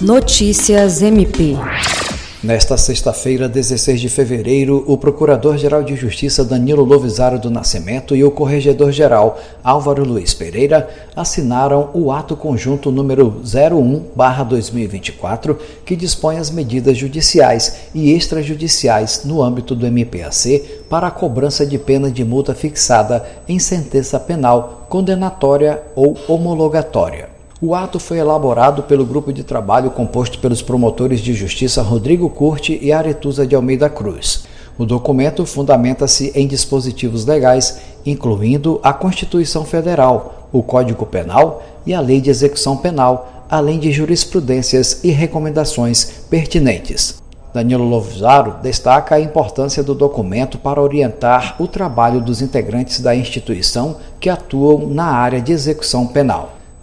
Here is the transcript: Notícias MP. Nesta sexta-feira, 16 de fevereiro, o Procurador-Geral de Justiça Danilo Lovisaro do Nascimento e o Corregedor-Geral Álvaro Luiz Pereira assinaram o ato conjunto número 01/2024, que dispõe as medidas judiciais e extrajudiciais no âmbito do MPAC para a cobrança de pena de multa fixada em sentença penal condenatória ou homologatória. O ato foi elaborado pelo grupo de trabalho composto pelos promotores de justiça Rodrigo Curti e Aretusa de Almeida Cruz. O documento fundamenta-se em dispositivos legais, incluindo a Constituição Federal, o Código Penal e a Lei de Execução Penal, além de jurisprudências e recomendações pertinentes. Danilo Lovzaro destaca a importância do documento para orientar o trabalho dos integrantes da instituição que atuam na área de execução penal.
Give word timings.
Notícias 0.00 1.02
MP. 1.02 1.58
Nesta 2.42 2.78
sexta-feira, 2.78 3.46
16 3.46 4.00
de 4.00 4.08
fevereiro, 4.08 4.82
o 4.86 4.96
Procurador-Geral 4.96 5.82
de 5.82 5.94
Justiça 5.94 6.42
Danilo 6.42 6.82
Lovisaro 6.82 7.38
do 7.38 7.50
Nascimento 7.50 8.16
e 8.16 8.24
o 8.24 8.30
Corregedor-Geral 8.30 9.38
Álvaro 9.62 10.02
Luiz 10.02 10.32
Pereira 10.32 10.88
assinaram 11.14 11.90
o 11.92 12.10
ato 12.10 12.34
conjunto 12.34 12.90
número 12.90 13.42
01/2024, 13.44 15.58
que 15.84 15.94
dispõe 15.94 16.38
as 16.38 16.50
medidas 16.50 16.96
judiciais 16.96 17.90
e 17.94 18.10
extrajudiciais 18.10 19.26
no 19.26 19.42
âmbito 19.42 19.74
do 19.74 19.86
MPAC 19.86 20.60
para 20.88 21.08
a 21.08 21.10
cobrança 21.10 21.66
de 21.66 21.76
pena 21.76 22.10
de 22.10 22.24
multa 22.24 22.54
fixada 22.54 23.22
em 23.46 23.58
sentença 23.58 24.18
penal 24.18 24.86
condenatória 24.88 25.82
ou 25.94 26.16
homologatória. 26.26 27.38
O 27.62 27.74
ato 27.74 28.00
foi 28.00 28.16
elaborado 28.16 28.84
pelo 28.84 29.04
grupo 29.04 29.30
de 29.34 29.44
trabalho 29.44 29.90
composto 29.90 30.38
pelos 30.38 30.62
promotores 30.62 31.20
de 31.20 31.34
justiça 31.34 31.82
Rodrigo 31.82 32.30
Curti 32.30 32.78
e 32.80 32.90
Aretusa 32.90 33.46
de 33.46 33.54
Almeida 33.54 33.90
Cruz. 33.90 34.44
O 34.78 34.86
documento 34.86 35.44
fundamenta-se 35.44 36.32
em 36.34 36.46
dispositivos 36.46 37.26
legais, 37.26 37.78
incluindo 38.06 38.80
a 38.82 38.94
Constituição 38.94 39.66
Federal, 39.66 40.48
o 40.50 40.62
Código 40.62 41.04
Penal 41.04 41.62
e 41.84 41.92
a 41.92 42.00
Lei 42.00 42.18
de 42.18 42.30
Execução 42.30 42.78
Penal, 42.78 43.44
além 43.50 43.78
de 43.78 43.92
jurisprudências 43.92 45.04
e 45.04 45.10
recomendações 45.10 46.24
pertinentes. 46.30 47.20
Danilo 47.52 47.84
Lovzaro 47.84 48.54
destaca 48.62 49.16
a 49.16 49.20
importância 49.20 49.82
do 49.82 49.94
documento 49.94 50.56
para 50.56 50.80
orientar 50.80 51.56
o 51.58 51.68
trabalho 51.68 52.22
dos 52.22 52.40
integrantes 52.40 53.00
da 53.00 53.14
instituição 53.14 53.96
que 54.18 54.30
atuam 54.30 54.86
na 54.86 55.04
área 55.04 55.42
de 55.42 55.52
execução 55.52 56.06
penal. 56.06 56.59